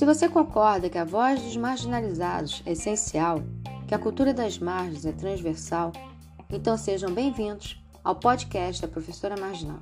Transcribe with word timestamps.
Se 0.00 0.06
você 0.06 0.30
concorda 0.30 0.88
que 0.88 0.96
a 0.96 1.04
voz 1.04 1.42
dos 1.42 1.58
marginalizados 1.58 2.62
é 2.64 2.72
essencial, 2.72 3.42
que 3.86 3.94
a 3.94 3.98
cultura 3.98 4.32
das 4.32 4.58
margens 4.58 5.04
é 5.04 5.12
transversal, 5.12 5.92
então 6.48 6.74
sejam 6.78 7.12
bem-vindos 7.12 7.78
ao 8.02 8.14
podcast 8.14 8.80
da 8.80 8.88
Professora 8.88 9.38
Marginal. 9.38 9.80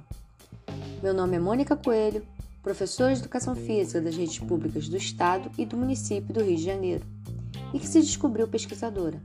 Meu 1.01 1.15
nome 1.15 1.37
é 1.37 1.39
Mônica 1.39 1.77
Coelho, 1.77 2.27
professora 2.65 3.15
de 3.15 3.21
Educação 3.21 3.55
Física 3.55 4.01
das 4.01 4.17
redes 4.17 4.41
públicas 4.41 4.89
do 4.89 4.96
Estado 4.96 5.53
e 5.57 5.65
do 5.65 5.77
município 5.77 6.35
do 6.35 6.43
Rio 6.43 6.57
de 6.57 6.64
Janeiro, 6.64 7.07
e 7.73 7.79
que 7.79 7.87
se 7.87 8.00
descobriu 8.00 8.48
pesquisadora. 8.48 9.23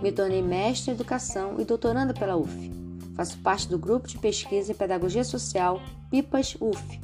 Me 0.00 0.12
tornei 0.12 0.40
mestre 0.40 0.92
em 0.92 0.94
Educação 0.94 1.56
e 1.58 1.64
doutoranda 1.64 2.14
pela 2.14 2.36
UF. 2.36 2.70
Faço 3.16 3.38
parte 3.38 3.68
do 3.68 3.76
grupo 3.76 4.06
de 4.06 4.18
pesquisa 4.18 4.70
em 4.70 4.76
Pedagogia 4.76 5.24
Social 5.24 5.82
PIPAS 6.12 6.56
UF, 6.60 7.00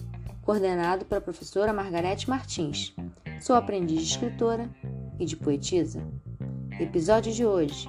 coordenado 0.48 1.04
pela 1.04 1.20
professora 1.20 1.74
Margarete 1.74 2.26
Martins. 2.26 2.96
Sou 3.38 3.54
aprendiz 3.54 4.00
de 4.00 4.12
escritora 4.12 4.66
e 5.20 5.26
de 5.26 5.36
poetisa. 5.36 6.02
Episódio 6.80 7.30
de 7.34 7.44
hoje: 7.44 7.86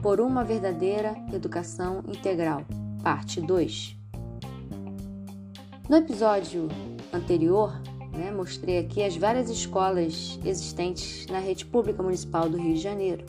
Por 0.00 0.20
uma 0.20 0.44
verdadeira 0.44 1.12
educação 1.34 2.04
integral, 2.06 2.64
parte 3.02 3.40
2. 3.40 3.96
No 5.88 5.96
episódio 5.96 6.68
anterior, 7.12 7.72
né, 8.12 8.30
mostrei 8.30 8.78
aqui 8.78 9.02
as 9.02 9.16
várias 9.16 9.50
escolas 9.50 10.38
existentes 10.44 11.26
na 11.26 11.40
rede 11.40 11.66
pública 11.66 12.00
municipal 12.00 12.48
do 12.48 12.58
Rio 12.58 12.74
de 12.74 12.80
Janeiro. 12.80 13.26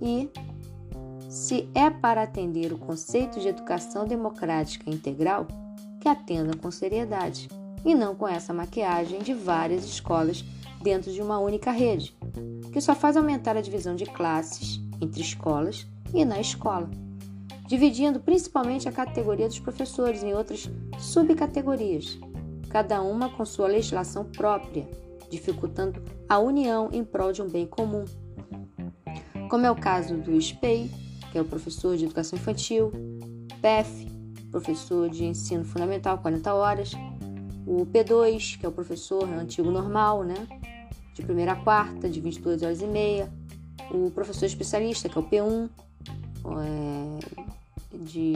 E 0.00 0.30
se 1.28 1.68
é 1.74 1.90
para 1.90 2.22
atender 2.22 2.72
o 2.72 2.78
conceito 2.78 3.38
de 3.38 3.48
educação 3.48 4.06
democrática 4.06 4.88
integral, 4.88 5.46
que 6.00 6.08
atendam 6.08 6.58
com 6.58 6.70
seriedade 6.70 7.48
e 7.84 7.94
não 7.94 8.14
com 8.14 8.26
essa 8.26 8.52
maquiagem 8.52 9.20
de 9.20 9.34
várias 9.34 9.84
escolas 9.84 10.44
dentro 10.82 11.12
de 11.12 11.20
uma 11.20 11.38
única 11.38 11.70
rede, 11.70 12.16
que 12.72 12.80
só 12.80 12.94
faz 12.94 13.16
aumentar 13.16 13.56
a 13.56 13.60
divisão 13.60 13.94
de 13.94 14.06
classes 14.06 14.80
entre 15.00 15.20
escolas 15.20 15.86
e 16.14 16.24
na 16.24 16.40
escola, 16.40 16.90
dividindo 17.66 18.20
principalmente 18.20 18.88
a 18.88 18.92
categoria 18.92 19.46
dos 19.46 19.60
professores 19.60 20.22
em 20.22 20.34
outras 20.34 20.68
subcategorias, 20.98 22.18
cada 22.68 23.02
uma 23.02 23.28
com 23.30 23.44
sua 23.44 23.68
legislação 23.68 24.24
própria, 24.24 24.88
dificultando 25.30 26.02
a 26.28 26.38
união 26.38 26.88
em 26.92 27.04
prol 27.04 27.32
de 27.32 27.42
um 27.42 27.48
bem 27.48 27.66
comum. 27.66 28.04
Como 29.48 29.66
é 29.66 29.70
o 29.70 29.76
caso 29.76 30.16
do 30.16 30.40
SPEI, 30.40 30.90
que 31.30 31.38
é 31.38 31.40
o 31.40 31.44
professor 31.44 31.96
de 31.96 32.04
educação 32.04 32.38
infantil, 32.38 32.92
PEF, 33.60 34.09
professor 34.50 35.08
de 35.08 35.24
ensino 35.24 35.64
fundamental 35.64 36.18
40 36.18 36.54
horas, 36.54 36.92
o 37.66 37.86
P2, 37.86 38.58
que 38.58 38.66
é 38.66 38.68
o 38.68 38.72
professor 38.72 39.24
antigo 39.24 39.70
normal, 39.70 40.24
né? 40.24 40.46
De 41.14 41.22
primeira 41.22 41.52
a 41.52 41.56
quarta, 41.56 42.08
de 42.08 42.20
22 42.20 42.62
horas 42.62 42.80
e 42.80 42.86
meia, 42.86 43.30
o 43.90 44.10
professor 44.10 44.46
especialista, 44.46 45.08
que 45.08 45.16
é 45.16 45.20
o 45.20 45.24
P1, 45.24 45.68
é, 46.62 47.96
de 47.98 48.34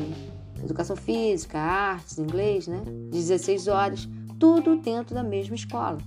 educação 0.63 0.97
física, 0.97 1.59
artes, 1.59 2.19
inglês, 2.19 2.67
né? 2.67 2.83
De 2.85 3.19
16 3.19 3.69
horas, 3.69 4.09
tudo 4.39 4.77
dentro 4.77 5.15
da 5.15 5.23
mesma 5.23 5.55
escola. 5.55 5.99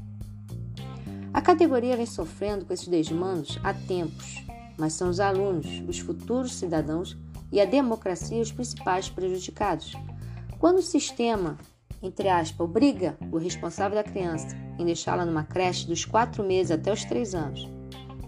A 1.33 1.41
categoria 1.41 1.95
vem 1.95 2.05
sofrendo 2.05 2.65
com 2.65 2.73
esses 2.73 2.87
desmandos 2.87 3.59
há 3.63 3.73
tempos 3.73 4.47
mas 4.77 4.93
são 4.93 5.09
os 5.09 5.19
alunos, 5.19 5.83
os 5.87 5.99
futuros 5.99 6.53
cidadãos 6.53 7.17
e 7.51 7.61
a 7.61 7.65
democracia 7.65 8.41
os 8.41 8.51
principais 8.51 9.09
prejudicados. 9.09 9.93
Quando 10.59 10.77
o 10.77 10.83
sistema, 10.83 11.57
entre 12.01 12.29
aspas, 12.29 12.59
obriga 12.59 13.17
o 13.31 13.37
responsável 13.37 13.95
da 13.95 14.09
criança 14.09 14.55
em 14.77 14.85
deixá-la 14.85 15.25
numa 15.25 15.43
creche 15.43 15.87
dos 15.87 16.05
quatro 16.05 16.43
meses 16.43 16.71
até 16.71 16.91
os 16.91 17.03
três 17.05 17.33
anos, 17.33 17.67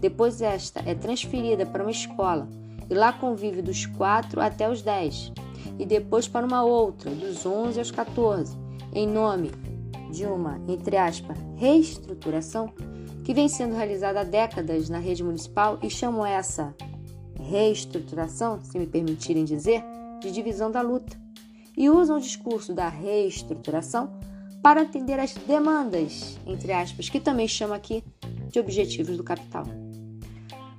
depois 0.00 0.40
esta 0.40 0.80
é 0.86 0.94
transferida 0.94 1.66
para 1.66 1.82
uma 1.82 1.90
escola 1.90 2.48
e 2.88 2.94
lá 2.94 3.12
convive 3.12 3.62
dos 3.62 3.86
4 3.86 4.40
até 4.40 4.68
os 4.68 4.82
10, 4.82 5.32
e 5.78 5.86
depois 5.86 6.26
para 6.26 6.44
uma 6.44 6.64
outra, 6.64 7.10
dos 7.10 7.46
11 7.46 7.78
aos 7.78 7.90
14, 7.92 8.56
em 8.92 9.06
nome 9.06 9.52
de 10.10 10.26
uma, 10.26 10.60
entre 10.66 10.96
aspas, 10.96 11.38
reestruturação, 11.56 12.72
que 13.24 13.32
vem 13.32 13.48
sendo 13.48 13.76
realizada 13.76 14.20
há 14.20 14.24
décadas 14.24 14.88
na 14.88 14.98
rede 14.98 15.22
municipal 15.22 15.78
e 15.82 15.88
chamo 15.88 16.26
essa 16.26 16.74
reestruturação, 17.50 18.60
se 18.62 18.78
me 18.78 18.86
permitirem 18.86 19.44
dizer, 19.44 19.82
de 20.20 20.30
divisão 20.30 20.70
da 20.70 20.80
luta. 20.80 21.18
E 21.76 21.90
usam 21.90 22.18
o 22.18 22.20
discurso 22.20 22.72
da 22.72 22.88
reestruturação 22.88 24.10
para 24.62 24.82
atender 24.82 25.18
às 25.18 25.34
demandas, 25.34 26.38
entre 26.46 26.72
aspas, 26.72 27.08
que 27.08 27.18
também 27.18 27.48
chama 27.48 27.74
aqui 27.74 28.04
de 28.48 28.60
objetivos 28.60 29.16
do 29.16 29.24
capital. 29.24 29.64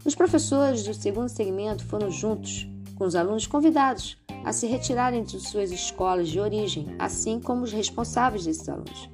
Os 0.05 0.15
professores 0.15 0.83
do 0.83 0.93
segundo 0.93 1.29
segmento 1.29 1.85
foram 1.85 2.09
juntos 2.09 2.67
com 2.95 3.03
os 3.03 3.15
alunos 3.15 3.47
convidados 3.47 4.17
a 4.45 4.53
se 4.53 4.65
retirarem 4.65 5.23
de 5.23 5.39
suas 5.39 5.71
escolas 5.71 6.29
de 6.29 6.39
origem, 6.39 6.95
assim 6.97 7.39
como 7.39 7.63
os 7.63 7.71
responsáveis 7.71 8.45
desses 8.45 8.69
alunos 8.69 9.09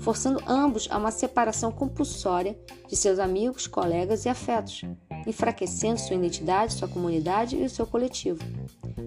forçando 0.00 0.42
ambos 0.46 0.88
a 0.90 0.98
uma 0.98 1.10
separação 1.10 1.70
compulsória 1.70 2.58
de 2.88 2.96
seus 2.96 3.18
amigos, 3.18 3.66
colegas 3.66 4.24
e 4.24 4.28
afetos, 4.28 4.82
enfraquecendo 5.26 6.00
sua 6.00 6.16
identidade, 6.16 6.74
sua 6.74 6.88
comunidade 6.88 7.56
e 7.56 7.64
o 7.64 7.70
seu 7.70 7.86
coletivo. 7.86 8.40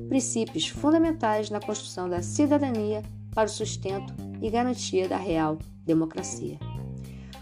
Princípios 0.08 0.68
fundamentais 0.68 1.50
na 1.50 1.60
construção 1.60 2.10
da 2.10 2.22
cidadania 2.22 3.02
para 3.34 3.46
o 3.46 3.52
sustento 3.52 4.14
e 4.42 4.50
garantia 4.50 5.08
da 5.08 5.18
real 5.18 5.58
democracia. 5.86 6.60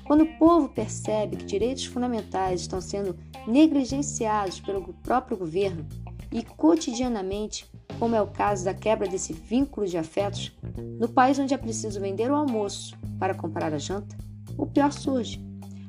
Quando 0.06 0.22
o 0.22 0.38
povo 0.38 0.70
percebe 0.70 1.38
que 1.38 1.46
direitos 1.46 1.86
fundamentais 1.86 2.62
estão 2.62 2.82
sendo 2.82 3.18
negligenciados 3.48 4.59
pelo 4.59 4.94
próprio 4.94 5.38
governo 5.38 5.86
e 6.32 6.44
cotidianamente 6.44 7.70
como 8.00 8.16
é 8.16 8.22
o 8.22 8.28
caso 8.28 8.66
da 8.66 8.74
quebra 8.74 9.08
desse 9.08 9.32
vínculo 9.32 9.86
de 9.86 9.98
afetos, 9.98 10.52
no 11.00 11.08
país 11.08 11.38
onde 11.38 11.53
é 11.53 11.58
preciso 11.58 12.00
vender 12.00 12.32
o 12.32 12.36
almoço 12.36 12.98
para 13.20 13.36
comprar 13.36 13.74
a 13.74 13.78
janta, 13.78 14.18
o 14.58 14.66
pior 14.66 14.92
surge: 14.92 15.40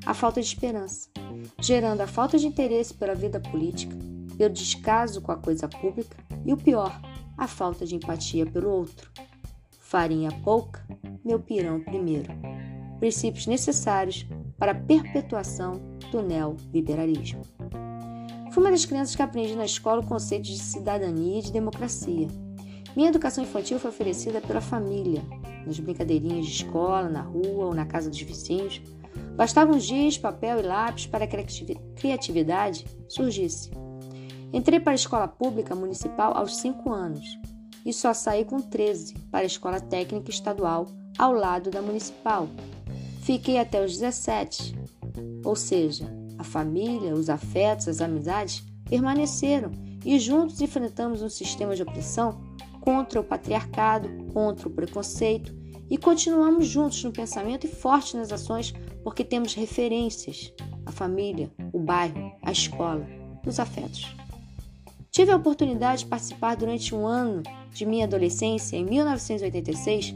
a 0.04 0.12
falta 0.12 0.41
de 0.41 0.47
esperança, 0.47 1.09
gerando 1.60 2.00
a 2.00 2.06
falta 2.06 2.38
de 2.38 2.47
interesse 2.47 2.94
pela 2.94 3.14
vida 3.14 3.41
política, 3.41 3.97
pelo 4.36 4.53
descaso 4.53 5.20
com 5.20 5.32
a 5.32 5.36
coisa 5.36 5.69
pública 5.69 6.16
e 6.44 6.53
o 6.53 6.56
pior, 6.56 7.00
a 7.36 7.47
falta 7.47 7.86
de 7.86 7.94
empatia 7.94 8.47
pelo 8.47 8.70
outro. 8.70 9.10
Farinha 9.78 10.31
pouca, 10.42 10.84
meu 11.25 11.38
pirão 11.38 11.81
primeiro. 11.81 12.32
Princípios 12.98 13.47
necessários 13.47 14.26
para 14.58 14.72
a 14.72 14.75
perpetuação 14.75 15.81
do 16.10 16.22
neoliberalismo. 16.22 17.42
Fui 18.52 18.62
uma 18.62 18.70
das 18.70 18.84
crianças 18.84 19.16
que 19.16 19.22
aprendi 19.22 19.56
na 19.56 19.64
escola 19.64 20.00
o 20.02 20.06
conceito 20.06 20.44
de 20.44 20.58
cidadania 20.58 21.38
e 21.38 21.42
de 21.42 21.52
democracia. 21.52 22.28
Minha 22.94 23.08
educação 23.08 23.42
infantil 23.42 23.78
foi 23.78 23.91
oferecida 23.91 24.41
pela 24.41 24.60
família, 24.60 25.22
nas 25.66 25.81
brincadeirinhas 25.81 26.47
de 26.47 26.52
escola, 26.52 27.08
na 27.08 27.22
rua 27.22 27.66
ou 27.66 27.75
na 27.75 27.86
casa 27.86 28.10
dos 28.10 28.20
vizinhos. 28.20 28.82
Bastavam 29.37 29.81
giz, 29.81 30.19
papel 30.19 30.60
e 30.60 30.62
lápis 30.62 31.06
para 31.06 31.26
que 31.26 31.37
a 31.37 31.44
criatividade 31.97 32.87
surgisse. 33.09 33.70
Entrei 34.53 34.78
para 34.78 34.93
a 34.93 34.94
escola 34.94 35.26
pública 35.26 35.75
municipal 35.75 36.37
aos 36.37 36.56
5 36.56 36.93
anos 36.93 37.38
e 37.84 37.93
só 37.93 38.12
saí 38.12 38.44
com 38.44 38.60
13 38.60 39.15
para 39.31 39.41
a 39.41 39.47
escola 39.47 39.81
técnica 39.81 40.31
estadual 40.31 40.87
ao 41.19 41.32
lado 41.32 41.70
da 41.70 41.81
municipal. 41.81 42.48
Fiquei 43.22 43.59
até 43.59 43.82
os 43.82 43.98
17, 43.98 44.75
ou 45.44 45.56
seja, 45.56 46.12
a 46.38 46.44
família, 46.44 47.14
os 47.14 47.31
afetos, 47.31 47.88
as 47.88 48.00
amizades 48.00 48.62
permaneceram 48.88 49.70
e 50.04 50.19
juntos 50.19 50.60
enfrentamos 50.60 51.22
um 51.22 51.28
sistema 51.28 51.75
de 51.75 51.82
opressão 51.82 52.40
contra 52.81 53.20
o 53.20 53.25
patriarcado, 53.25 54.08
contra 54.32 54.69
o 54.69 54.70
preconceito 54.70 55.55
e 55.88 55.96
continuamos 55.96 56.67
juntos 56.67 57.02
no 57.05 57.12
pensamento 57.12 57.67
e 57.67 57.70
fortes 57.70 58.14
nas 58.14 58.32
ações 58.32 58.75
porque 59.02 59.25
temos 59.25 59.54
referências: 59.54 60.52
a 60.87 60.93
família, 60.93 61.50
o 61.72 61.78
bairro, 61.78 62.32
a 62.43 62.52
escola, 62.52 63.06
os 63.46 63.58
afetos. 63.58 64.14
Tive 65.10 65.31
a 65.31 65.37
oportunidade 65.37 66.04
de 66.04 66.06
participar 66.06 66.56
durante 66.56 66.94
um 66.94 67.06
ano 67.06 67.43
de 67.70 67.84
minha 67.84 68.06
adolescência, 68.06 68.76
em 68.76 68.84
1986, 68.84 70.14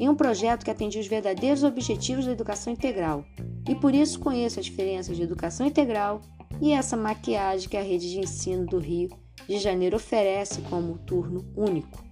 em 0.00 0.08
um 0.08 0.14
projeto 0.14 0.64
que 0.64 0.70
atendia 0.70 1.00
os 1.00 1.06
verdadeiros 1.06 1.62
objetivos 1.62 2.24
da 2.24 2.32
educação 2.32 2.72
integral, 2.72 3.24
e 3.68 3.74
por 3.74 3.94
isso 3.94 4.20
conheço 4.20 4.58
a 4.58 4.62
diferença 4.62 5.14
de 5.14 5.22
educação 5.22 5.66
integral 5.66 6.22
e 6.60 6.72
essa 6.72 6.96
maquiagem 6.96 7.68
que 7.68 7.76
a 7.76 7.82
rede 7.82 8.10
de 8.10 8.20
ensino 8.20 8.64
do 8.64 8.78
Rio 8.78 9.10
de 9.46 9.58
Janeiro 9.58 9.96
oferece 9.96 10.60
como 10.62 10.98
turno 10.98 11.44
único. 11.54 12.02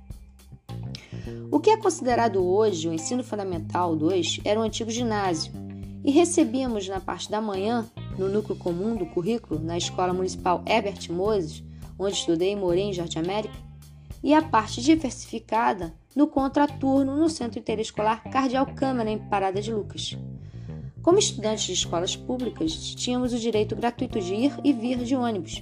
O 1.50 1.58
que 1.58 1.70
é 1.70 1.76
considerado 1.76 2.44
hoje 2.44 2.88
o 2.88 2.92
ensino 2.92 3.24
fundamental 3.24 3.96
2 3.96 4.40
era 4.44 4.60
o 4.60 4.62
antigo 4.62 4.90
ginásio 4.90 5.52
e 6.06 6.12
recebíamos 6.12 6.86
na 6.86 7.00
parte 7.00 7.28
da 7.28 7.40
manhã, 7.40 7.84
no 8.16 8.28
núcleo 8.28 8.56
comum 8.56 8.94
do 8.94 9.06
currículo, 9.06 9.58
na 9.58 9.76
Escola 9.76 10.14
Municipal 10.14 10.62
Herbert 10.64 11.10
Moses, 11.10 11.64
onde 11.98 12.14
estudei 12.14 12.52
e 12.52 12.56
morei 12.56 12.84
em 12.84 12.92
Jardim 12.92 13.18
América, 13.18 13.56
e 14.22 14.32
a 14.32 14.40
parte 14.40 14.80
diversificada 14.80 15.92
no 16.14 16.28
contraturno 16.28 17.16
no 17.16 17.28
Centro 17.28 17.58
Interescolar 17.58 18.22
Cardeal 18.30 18.66
Câmara, 18.66 19.10
em 19.10 19.18
Parada 19.18 19.60
de 19.60 19.72
Lucas. 19.72 20.16
Como 21.02 21.18
estudantes 21.18 21.64
de 21.64 21.72
escolas 21.72 22.14
públicas, 22.14 22.72
tínhamos 22.94 23.32
o 23.32 23.38
direito 23.38 23.74
gratuito 23.74 24.20
de 24.20 24.32
ir 24.32 24.52
e 24.62 24.72
vir 24.72 24.98
de 24.98 25.16
ônibus. 25.16 25.60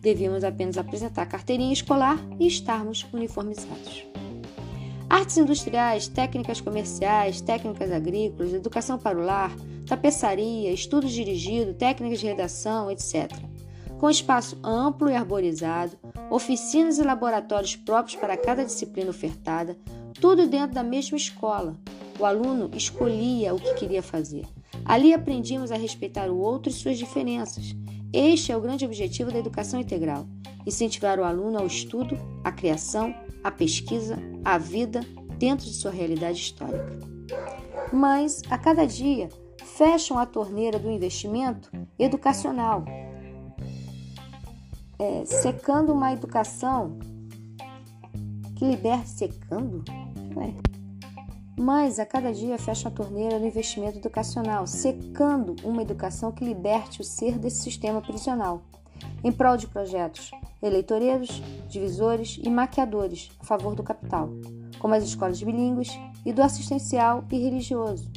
Devíamos 0.00 0.44
apenas 0.44 0.78
apresentar 0.78 1.26
carteirinha 1.26 1.72
escolar 1.72 2.18
e 2.38 2.46
estarmos 2.46 3.04
uniformizados. 3.12 4.11
Artes 5.12 5.36
industriais, 5.36 6.08
técnicas 6.08 6.58
comerciais, 6.58 7.42
técnicas 7.42 7.92
agrícolas, 7.92 8.54
educação 8.54 8.98
para 8.98 9.18
o 9.18 9.22
lar, 9.22 9.54
tapeçaria, 9.86 10.72
estudo 10.72 11.06
dirigido, 11.06 11.74
técnicas 11.74 12.18
de 12.18 12.28
redação, 12.28 12.90
etc. 12.90 13.30
Com 13.98 14.08
espaço 14.08 14.58
amplo 14.64 15.10
e 15.10 15.14
arborizado, 15.14 15.98
oficinas 16.30 16.96
e 16.96 17.02
laboratórios 17.02 17.76
próprios 17.76 18.18
para 18.18 18.38
cada 18.38 18.64
disciplina 18.64 19.10
ofertada, 19.10 19.76
tudo 20.18 20.46
dentro 20.46 20.74
da 20.74 20.82
mesma 20.82 21.18
escola. 21.18 21.76
O 22.18 22.24
aluno 22.24 22.70
escolhia 22.74 23.52
o 23.52 23.60
que 23.60 23.74
queria 23.74 24.02
fazer. 24.02 24.46
Ali 24.82 25.12
aprendíamos 25.12 25.70
a 25.70 25.76
respeitar 25.76 26.30
o 26.30 26.38
outro 26.38 26.70
e 26.70 26.74
suas 26.74 26.96
diferenças. 26.96 27.76
Este 28.14 28.50
é 28.50 28.56
o 28.56 28.62
grande 28.62 28.86
objetivo 28.86 29.30
da 29.30 29.40
educação 29.40 29.78
integral: 29.78 30.26
incentivar 30.66 31.20
o 31.20 31.24
aluno 31.24 31.58
ao 31.58 31.66
estudo, 31.66 32.18
à 32.42 32.50
criação, 32.50 33.14
à 33.42 33.50
pesquisa, 33.50 34.18
à 34.44 34.58
vida 34.58 35.00
dentro 35.38 35.66
de 35.66 35.74
sua 35.74 35.90
realidade 35.90 36.38
histórica. 36.38 36.98
Mas, 37.92 38.42
a 38.48 38.56
cada 38.56 38.86
dia, 38.86 39.28
fecham 39.62 40.18
a 40.18 40.26
torneira 40.26 40.78
do 40.78 40.90
investimento 40.90 41.70
educacional, 41.98 42.84
é, 44.98 45.24
secando 45.24 45.92
uma 45.92 46.12
educação 46.12 46.98
que 48.56 48.64
liberte 48.64 49.08
secando? 49.08 49.84
Ué. 50.36 50.54
Mas 51.58 51.98
a 51.98 52.06
cada 52.06 52.32
dia 52.32 52.56
fecha 52.58 52.88
a 52.88 52.92
torneira 52.92 53.38
do 53.38 53.46
investimento 53.46 53.98
educacional, 53.98 54.66
secando 54.66 55.56
uma 55.64 55.82
educação 55.82 56.32
que 56.32 56.44
liberte 56.44 57.00
o 57.00 57.04
ser 57.04 57.38
desse 57.38 57.62
sistema 57.62 58.00
prisional, 58.00 58.62
em 59.22 59.32
prol 59.32 59.56
de 59.56 59.66
projetos 59.66 60.30
eleitoreiros, 60.62 61.42
divisores 61.68 62.38
e 62.42 62.48
maquiadores 62.48 63.30
a 63.40 63.44
favor 63.44 63.74
do 63.74 63.82
capital, 63.82 64.30
como 64.78 64.94
as 64.94 65.04
escolas 65.04 65.42
bilíngues 65.42 65.98
e 66.24 66.32
do 66.32 66.42
assistencial 66.42 67.24
e 67.30 67.38
religioso, 67.38 68.10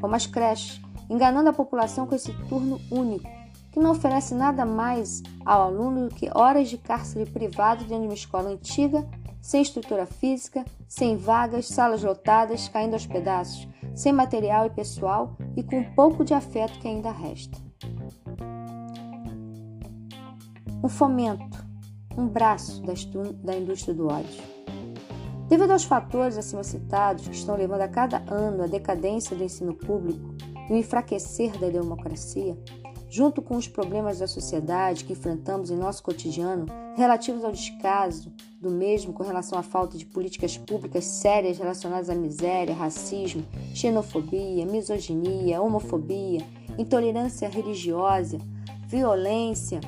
como 0.00 0.14
as 0.14 0.26
creches, 0.26 0.80
enganando 1.08 1.50
a 1.50 1.52
população 1.52 2.06
com 2.06 2.14
esse 2.14 2.32
turno 2.48 2.80
único, 2.90 3.28
que 3.70 3.78
não 3.78 3.92
oferece 3.92 4.34
nada 4.34 4.64
mais 4.64 5.22
ao 5.44 5.62
aluno 5.62 6.08
do 6.08 6.14
que 6.14 6.30
horas 6.34 6.68
de 6.68 6.78
cárcere 6.78 7.30
privado 7.30 7.84
dentro 7.84 8.00
de 8.00 8.06
uma 8.08 8.14
escola 8.14 8.50
antiga 8.50 9.06
sem 9.40 9.62
estrutura 9.62 10.06
física, 10.06 10.64
sem 10.86 11.16
vagas, 11.16 11.66
salas 11.66 12.02
lotadas, 12.02 12.68
caindo 12.68 12.94
aos 12.94 13.06
pedaços, 13.06 13.66
sem 13.94 14.12
material 14.12 14.66
e 14.66 14.70
pessoal 14.70 15.36
e 15.56 15.62
com 15.62 15.82
pouco 15.94 16.24
de 16.24 16.34
afeto 16.34 16.78
que 16.78 16.88
ainda 16.88 17.10
resta. 17.10 17.56
Um 20.82 20.88
fomento, 20.88 21.64
um 22.16 22.26
braço 22.26 22.82
da 23.42 23.56
indústria 23.56 23.94
do 23.94 24.08
ódio. 24.08 24.42
Devido 25.48 25.72
aos 25.72 25.84
fatores 25.84 26.38
acima 26.38 26.62
citados 26.62 27.26
que 27.26 27.34
estão 27.34 27.56
levando 27.56 27.80
a 27.80 27.88
cada 27.88 28.22
ano 28.32 28.62
à 28.62 28.66
decadência 28.66 29.36
do 29.36 29.42
ensino 29.42 29.74
público 29.74 30.34
e 30.68 30.72
o 30.72 30.76
enfraquecer 30.76 31.58
da 31.58 31.68
democracia, 31.68 32.56
junto 33.08 33.42
com 33.42 33.56
os 33.56 33.66
problemas 33.66 34.20
da 34.20 34.28
sociedade 34.28 35.04
que 35.04 35.12
enfrentamos 35.12 35.70
em 35.70 35.76
nosso 35.76 36.04
cotidiano 36.04 36.66
relativos 36.96 37.44
ao 37.44 37.50
descaso 37.50 38.32
do 38.60 38.70
mesmo 38.70 39.12
com 39.12 39.24
relação 39.24 39.58
à 39.58 39.62
falta 39.62 39.98
de 39.98 40.06
políticas 40.06 40.56
públicas 40.56 41.04
sérias 41.04 41.58
relacionadas 41.58 42.08
à 42.08 42.14
miséria, 42.14 42.74
racismo, 42.74 43.44
xenofobia, 43.74 44.64
misoginia, 44.64 45.60
homofobia, 45.60 46.46
intolerância 46.78 47.48
religiosa, 47.48 48.38
violência 48.86 49.80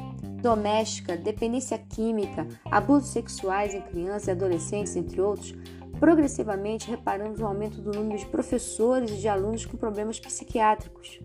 doméstica, 0.43 1.17
dependência 1.17 1.79
química, 1.79 2.47
abusos 2.71 3.11
sexuais 3.11 3.73
em 3.73 3.81
crianças 3.81 4.27
e 4.27 4.31
adolescentes, 4.33 4.97
entre 4.97 5.21
outros, 5.21 5.55
progressivamente 5.99 6.91
reparamos 6.91 7.41
o 7.41 7.47
aumento 7.47 7.81
do 7.81 7.93
número 7.93 8.19
de 8.19 8.27
professores 8.27 9.11
e 9.13 9.19
de 9.19 9.29
alunos 9.29 9.65
com 9.65 9.77
problemas 9.77 10.19
psiquiátricos. 10.19 11.21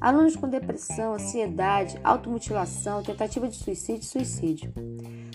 Alunos 0.00 0.36
com 0.36 0.48
depressão, 0.48 1.14
ansiedade, 1.14 1.98
automutilação, 2.02 3.02
tentativa 3.02 3.48
de 3.48 3.54
suicídio 3.54 4.02
e 4.02 4.04
suicídio. 4.04 4.74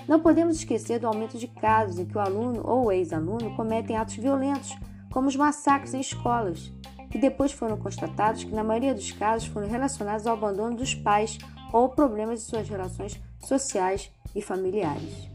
Não 0.07 0.19
podemos 0.19 0.57
esquecer 0.57 0.99
do 0.99 1.07
aumento 1.07 1.37
de 1.37 1.47
casos 1.47 1.97
em 1.97 2.05
que 2.05 2.17
o 2.17 2.19
aluno 2.19 2.61
ou 2.63 2.91
ex-aluno 2.91 3.55
cometem 3.55 3.95
atos 3.95 4.15
violentos, 4.15 4.75
como 5.11 5.29
os 5.29 5.35
massacres 5.35 5.93
em 5.93 6.01
escolas, 6.01 6.71
que 7.09 7.17
depois 7.17 7.51
foram 7.51 7.77
constatados 7.77 8.43
que, 8.43 8.53
na 8.53 8.63
maioria 8.63 8.93
dos 8.93 9.11
casos, 9.11 9.47
foram 9.47 9.67
relacionados 9.67 10.27
ao 10.27 10.33
abandono 10.33 10.75
dos 10.75 10.93
pais 10.93 11.37
ou 11.71 11.89
problemas 11.89 12.39
de 12.39 12.45
suas 12.45 12.67
relações 12.67 13.19
sociais 13.39 14.11
e 14.35 14.41
familiares. 14.41 15.29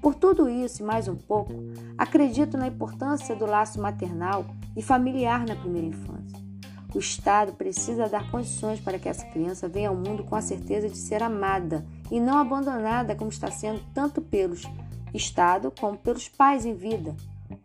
Por 0.00 0.14
tudo 0.14 0.48
isso 0.48 0.82
e 0.82 0.84
mais 0.84 1.08
um 1.08 1.16
pouco, 1.16 1.52
acredito 1.98 2.56
na 2.56 2.68
importância 2.68 3.36
do 3.36 3.44
laço 3.44 3.80
maternal 3.80 4.46
e 4.76 4.82
familiar 4.82 5.44
na 5.46 5.54
primeira 5.54 5.88
infância. 5.88 6.38
O 6.94 6.98
Estado 6.98 7.52
precisa 7.52 8.08
dar 8.08 8.30
condições 8.30 8.80
para 8.80 8.98
que 8.98 9.08
essa 9.08 9.24
criança 9.26 9.68
venha 9.68 9.90
ao 9.90 9.94
mundo 9.94 10.24
com 10.24 10.34
a 10.34 10.40
certeza 10.40 10.88
de 10.88 10.96
ser 10.96 11.22
amada 11.22 11.86
e 12.10 12.18
não 12.18 12.38
abandonada 12.38 13.14
como 13.14 13.30
está 13.30 13.50
sendo 13.50 13.80
tanto 13.94 14.20
pelos 14.20 14.64
Estado 15.12 15.72
como 15.78 15.98
pelos 15.98 16.28
pais 16.28 16.64
em 16.64 16.74
vida, 16.74 17.16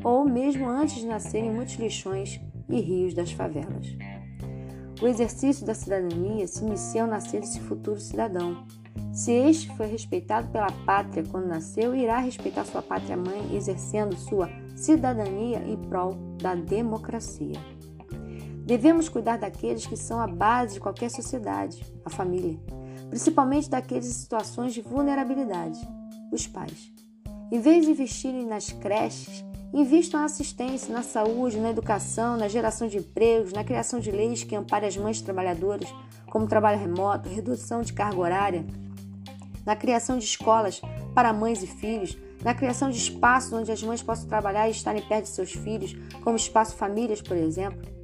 ou 0.04 0.26
mesmo 0.26 0.68
antes 0.68 0.96
de 0.96 1.06
nascerem 1.06 1.52
muitos 1.52 1.76
lixões 1.76 2.40
e 2.68 2.82
rios 2.82 3.14
das 3.14 3.32
favelas. 3.32 3.88
O 5.02 5.08
exercício 5.08 5.66
da 5.66 5.74
cidadania 5.74 6.48
se 6.48 6.64
inicia 6.64 7.04
ao 7.04 7.08
nascer 7.08 7.42
desse 7.42 7.60
futuro 7.60 8.00
cidadão. 8.00 8.66
Se 9.12 9.32
este 9.32 9.76
foi 9.76 9.88
respeitado 9.88 10.48
pela 10.50 10.72
pátria 10.86 11.24
quando 11.30 11.48
nasceu, 11.48 11.96
irá 11.96 12.20
respeitar 12.20 12.66
sua 12.66 12.82
pátria-mãe, 12.82 13.56
exercendo 13.56 14.16
sua 14.16 14.50
cidadania 14.76 15.60
em 15.60 15.78
prol 15.78 16.14
da 16.42 16.56
democracia. 16.56 17.60
Devemos 18.66 19.08
cuidar 19.08 19.38
daqueles 19.38 19.86
que 19.86 19.96
são 19.96 20.20
a 20.20 20.28
base 20.28 20.76
de 20.76 20.80
qualquer 20.80 21.10
sociedade, 21.10 21.86
a 22.04 22.10
família, 22.10 22.60
principalmente 23.10 23.70
daqueles 23.70 24.08
em 24.08 24.14
situações 24.14 24.74
de 24.74 24.82
vulnerabilidade, 24.82 25.80
os 26.32 26.48
pais. 26.48 26.92
Em 27.52 27.60
vez 27.60 27.86
de 27.86 27.92
investirem 27.92 28.46
nas 28.46 28.72
creches, 28.72 29.46
invistam 29.82 30.20
na 30.20 30.26
assistência, 30.26 30.94
na 30.94 31.04
saúde, 31.04 31.60
na 31.60 31.70
educação, 31.70 32.38
na 32.38 32.48
geração 32.48 32.88
de 32.88 32.98
empregos, 32.98 33.52
na 33.52 33.64
criação 33.64 34.00
de 34.00 34.10
leis 34.10 34.44
que 34.44 34.56
amparem 34.56 34.88
as 34.88 34.98
mães 34.98 35.22
trabalhadoras, 35.22 35.94
como 36.28 36.48
trabalho 36.48 36.80
remoto, 36.80 37.30
redução 37.30 37.82
de 37.82 37.94
carga 37.94 38.20
horária, 38.20 38.66
na 39.66 39.76
criação 39.76 40.18
de 40.18 40.26
escolas 40.26 40.82
para 41.14 41.34
mães 41.34 41.62
e 41.62 41.68
filhos, 41.68 42.18
na 42.44 42.54
criação 42.54 42.90
de 42.90 42.98
espaços 42.98 43.54
onde 43.54 43.72
as 43.72 43.82
mães 43.84 44.02
possam 44.02 44.28
trabalhar 44.28 44.68
e 44.68 44.72
estarem 44.72 45.02
perto 45.02 45.24
de 45.26 45.32
seus 45.32 45.52
filhos, 45.52 45.94
como 46.24 46.36
espaço 46.36 46.76
famílias, 46.76 47.22
por 47.22 47.36
exemplo 47.36 47.96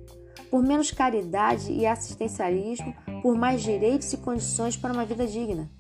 por 0.52 0.62
menos 0.62 0.92
caridade 0.92 1.72
e 1.72 1.88
assistencialismo, 1.88 2.94
por 3.22 3.38
mais 3.38 3.64
direitos 3.64 4.12
e 4.12 4.18
condições 4.18 4.76
para 4.76 4.92
uma 4.92 5.06
vida 5.06 5.26
digna. 5.26 5.72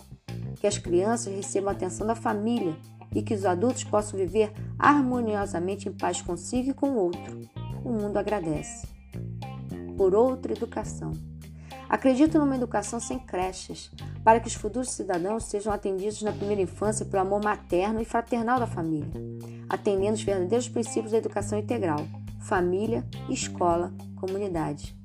Que 0.62 0.66
as 0.66 0.78
crianças 0.78 1.36
recebam 1.36 1.70
a 1.70 1.74
atenção 1.74 2.08
da 2.08 2.16
família 2.16 2.78
e 3.13 3.22
que 3.22 3.34
os 3.34 3.46
adultos 3.46 3.84
possam 3.84 4.18
viver 4.18 4.51
harmoniosamente 4.77 5.89
em 5.89 5.91
paz 5.91 6.22
consigo 6.22 6.70
e 6.70 6.74
com 6.74 6.91
o 6.91 6.98
outro. 6.98 7.41
O 7.84 7.91
mundo 7.91 8.18
agradece. 8.18 8.88
Por 9.98 10.15
outra 10.15 10.53
educação. 10.53 11.12
Acredito 11.89 12.39
numa 12.39 12.56
educação 12.56 13.00
sem 13.00 13.20
creches, 13.20 13.91
para 14.24 14.39
que 14.39 14.48
os 14.48 14.53
futuros 14.53 14.91
cidadãos 14.91 15.44
sejam 15.44 15.74
atendidos 15.74 16.22
na 16.22 16.32
primeira 16.32 16.62
infância 16.62 17.06
pelo 17.06 17.24
amor 17.24 17.44
materno 17.44 18.01
e 18.01 18.06
fraternal 18.06 18.60
da 18.60 18.68
família, 18.68 19.12
atendendo 19.68 20.13
os 20.13 20.24
verdadeiros 20.24 20.70
princípios 20.70 21.12
da 21.12 21.18
educação 21.18 21.60
integral 21.60 22.08
família, 22.41 23.06
escola, 23.30 23.94
comunidade. 24.20 24.96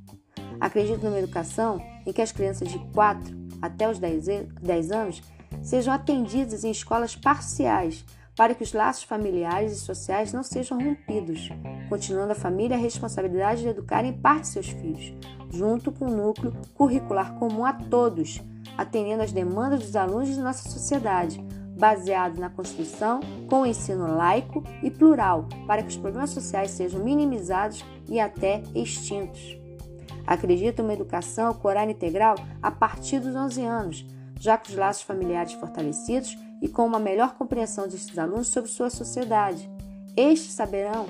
Acredito 0.59 1.05
numa 1.05 1.19
educação 1.19 1.81
em 2.05 2.13
que 2.13 2.23
as 2.23 2.33
crianças 2.33 2.69
de 2.69 2.79
4 2.93 3.37
até 3.61 3.89
os 3.89 3.99
10 3.99 4.91
anos 4.91 5.23
sejam 5.67 5.93
atendidas 5.93 6.63
em 6.63 6.71
escolas 6.71 7.17
parciais 7.17 8.05
para 8.37 8.55
que 8.55 8.63
os 8.63 8.73
laços 8.73 9.03
familiares 9.03 9.73
e 9.73 9.81
sociais 9.81 10.33
não 10.33 10.45
sejam 10.45 10.79
rompidos, 10.79 11.49
continuando 11.89 12.33
a 12.33 12.37
família 12.37 12.77
a 12.77 12.81
responsabilidade 12.81 13.63
de 13.63 13.69
educar 13.69 14.05
em 14.05 14.13
parte 14.13 14.47
seus 14.47 14.69
filhos, 14.69 15.13
junto 15.51 15.91
com 15.91 16.07
um 16.07 16.17
núcleo 16.17 16.55
curricular 16.73 17.35
comum 17.35 17.65
a 17.65 17.73
todos, 17.73 18.41
atendendo 18.79 19.25
às 19.25 19.33
demandas 19.33 19.81
dos 19.81 19.97
alunos 19.97 20.29
de 20.29 20.41
nossa 20.41 20.69
sociedade, 20.69 21.45
baseado 21.77 22.39
na 22.39 22.49
Constituição, 22.49 23.19
com 23.49 23.63
o 23.63 23.67
ensino 23.67 24.07
laico 24.07 24.63
e 24.85 24.91
plural, 24.91 25.49
para 25.67 25.83
que 25.83 25.89
os 25.89 25.97
problemas 25.97 26.31
sociais 26.31 26.71
sejam 26.71 27.03
minimizados 27.03 27.85
e 28.09 28.21
até 28.21 28.63
extintos. 28.73 29.59
Acredito 30.25 30.83
uma 30.83 30.95
educação 30.95 31.59
horário 31.65 31.91
integral 31.91 32.37
a 32.63 32.71
partir 32.71 33.19
dos 33.19 33.35
11 33.35 33.65
anos, 33.65 34.16
já 34.39 34.57
que 34.57 34.71
os 34.71 34.77
laços 34.77 35.03
familiares 35.03 35.53
fortalecidos 35.55 36.37
e 36.61 36.69
com 36.69 36.87
uma 36.87 36.99
melhor 36.99 37.35
compreensão 37.35 37.87
desses 37.87 38.19
alunos 38.19 38.49
sobre 38.49 38.71
sua 38.71 38.91
sociedade. 38.91 39.71
Estes 40.17 40.53
saberão, 40.53 41.07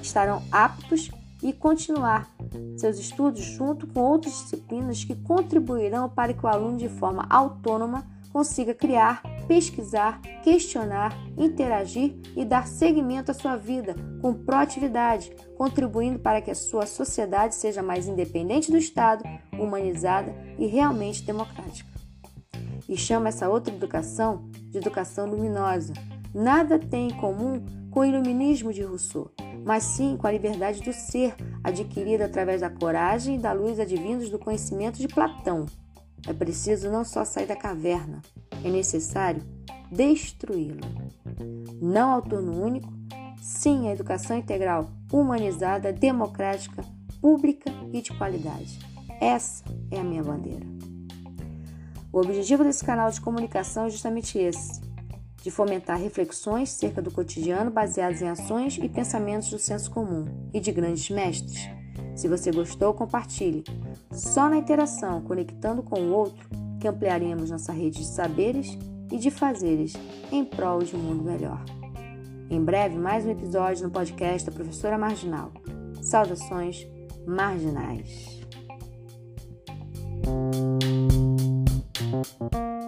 estarão 0.00 0.42
aptos 0.50 1.10
e 1.42 1.52
continuar 1.52 2.30
seus 2.76 2.98
estudos 2.98 3.42
junto 3.42 3.86
com 3.86 4.00
outras 4.00 4.32
disciplinas 4.34 5.04
que 5.04 5.14
contribuirão 5.14 6.08
para 6.08 6.32
que 6.32 6.44
o 6.44 6.48
aluno, 6.48 6.76
de 6.76 6.88
forma 6.88 7.26
autônoma, 7.28 8.06
consiga 8.32 8.72
criar, 8.72 9.22
pesquisar, 9.46 10.20
questionar, 10.42 11.12
interagir 11.36 12.16
e 12.34 12.44
dar 12.44 12.66
seguimento 12.66 13.30
à 13.30 13.34
sua 13.34 13.56
vida 13.56 13.94
com 14.22 14.32
proatividade, 14.32 15.30
contribuindo 15.56 16.18
para 16.18 16.40
que 16.40 16.50
a 16.50 16.54
sua 16.54 16.86
sociedade 16.86 17.54
seja 17.54 17.82
mais 17.82 18.08
independente 18.08 18.70
do 18.70 18.78
Estado, 18.78 19.22
humanizada 19.58 20.34
e 20.58 20.66
realmente 20.66 21.24
democrática. 21.24 21.91
E 22.88 22.96
chama 22.96 23.28
essa 23.28 23.48
outra 23.48 23.74
educação 23.74 24.48
de 24.70 24.78
educação 24.78 25.26
luminosa. 25.26 25.92
Nada 26.34 26.78
tem 26.78 27.08
em 27.08 27.16
comum 27.16 27.64
com 27.90 28.00
o 28.00 28.04
iluminismo 28.04 28.72
de 28.72 28.82
Rousseau, 28.82 29.30
mas 29.64 29.84
sim 29.84 30.16
com 30.16 30.26
a 30.26 30.32
liberdade 30.32 30.80
do 30.82 30.92
ser, 30.92 31.34
adquirida 31.62 32.24
através 32.24 32.62
da 32.62 32.70
coragem 32.70 33.36
e 33.36 33.38
da 33.38 33.52
luz 33.52 33.78
advindos 33.78 34.30
do 34.30 34.38
conhecimento 34.38 34.98
de 34.98 35.08
Platão. 35.08 35.66
É 36.26 36.32
preciso 36.32 36.90
não 36.90 37.04
só 37.04 37.24
sair 37.24 37.46
da 37.46 37.56
caverna, 37.56 38.22
é 38.64 38.70
necessário 38.70 39.42
destruí-la. 39.90 40.80
Não 41.80 42.12
ao 42.12 42.22
turno 42.22 42.64
único, 42.64 42.92
sim 43.42 43.88
à 43.88 43.92
educação 43.92 44.36
integral, 44.38 44.90
humanizada, 45.12 45.92
democrática, 45.92 46.82
pública 47.20 47.70
e 47.92 48.00
de 48.00 48.16
qualidade. 48.16 48.78
Essa 49.20 49.64
é 49.90 49.98
a 49.98 50.04
minha 50.04 50.22
bandeira. 50.22 50.66
O 52.12 52.20
objetivo 52.20 52.62
desse 52.62 52.84
canal 52.84 53.10
de 53.10 53.20
comunicação 53.20 53.86
é 53.86 53.90
justamente 53.90 54.38
esse: 54.38 54.80
de 55.42 55.50
fomentar 55.50 55.98
reflexões 55.98 56.70
cerca 56.70 57.00
do 57.00 57.10
cotidiano 57.10 57.70
baseadas 57.70 58.20
em 58.20 58.28
ações 58.28 58.78
e 58.80 58.88
pensamentos 58.88 59.48
do 59.48 59.58
senso 59.58 59.90
comum 59.90 60.26
e 60.52 60.60
de 60.60 60.70
grandes 60.70 61.08
mestres. 61.08 61.70
Se 62.14 62.28
você 62.28 62.52
gostou, 62.52 62.92
compartilhe. 62.92 63.64
Só 64.10 64.48
na 64.50 64.58
interação, 64.58 65.22
conectando 65.22 65.82
com 65.82 66.00
o 66.00 66.12
outro, 66.12 66.46
que 66.78 66.86
ampliaremos 66.86 67.50
nossa 67.50 67.72
rede 67.72 68.00
de 68.00 68.06
saberes 68.06 68.78
e 69.10 69.16
de 69.16 69.30
fazeres 69.30 69.94
em 70.30 70.44
prol 70.44 70.82
de 70.82 70.94
um 70.94 70.98
mundo 70.98 71.24
melhor. 71.24 71.64
Em 72.50 72.62
breve, 72.62 72.98
mais 72.98 73.24
um 73.24 73.30
episódio 73.30 73.84
no 73.84 73.90
podcast 73.90 74.50
da 74.50 74.52
Professora 74.54 74.98
Marginal. 74.98 75.50
Saudações 76.02 76.86
marginais. 77.26 78.42
Thank 82.12 82.52
you. 82.52 82.81